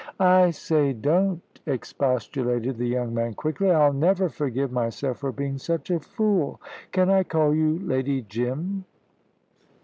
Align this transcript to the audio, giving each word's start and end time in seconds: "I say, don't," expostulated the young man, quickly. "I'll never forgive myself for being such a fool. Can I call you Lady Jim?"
"I 0.19 0.49
say, 0.49 0.93
don't," 0.93 1.43
expostulated 1.67 2.77
the 2.79 2.87
young 2.87 3.13
man, 3.13 3.35
quickly. 3.35 3.69
"I'll 3.69 3.93
never 3.93 4.29
forgive 4.29 4.71
myself 4.71 5.19
for 5.19 5.31
being 5.31 5.59
such 5.59 5.91
a 5.91 5.99
fool. 5.99 6.59
Can 6.91 7.11
I 7.11 7.21
call 7.23 7.53
you 7.53 7.77
Lady 7.77 8.23
Jim?" 8.23 8.85